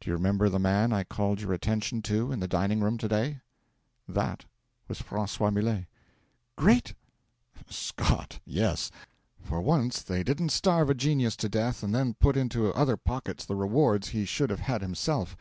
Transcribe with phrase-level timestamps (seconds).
[0.00, 3.06] 'Do you remember the man I called your attention to in the dining room to
[3.06, 3.38] day?
[4.08, 4.44] That
[4.88, 5.86] was Francois Millet.'
[6.56, 6.94] 'Great'
[7.70, 8.40] 'Scott!
[8.44, 8.90] Yes.
[9.40, 13.44] For once they didn't starve a genius to death and then put into other pockets
[13.44, 15.36] the rewards he should have had himself.